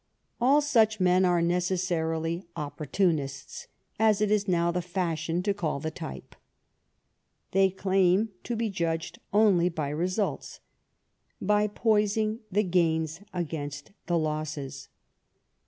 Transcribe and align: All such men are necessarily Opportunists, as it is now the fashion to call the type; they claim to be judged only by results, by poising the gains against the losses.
All 0.41 0.61
such 0.61 0.99
men 0.99 1.25
are 1.25 1.43
necessarily 1.43 2.43
Opportunists, 2.55 3.67
as 3.99 4.19
it 4.19 4.31
is 4.31 4.47
now 4.47 4.71
the 4.71 4.81
fashion 4.81 5.43
to 5.43 5.53
call 5.53 5.79
the 5.79 5.91
type; 5.91 6.35
they 7.51 7.69
claim 7.69 8.29
to 8.45 8.55
be 8.55 8.71
judged 8.71 9.19
only 9.31 9.69
by 9.69 9.89
results, 9.89 10.59
by 11.39 11.67
poising 11.67 12.39
the 12.51 12.63
gains 12.63 13.19
against 13.31 13.91
the 14.07 14.17
losses. 14.17 14.87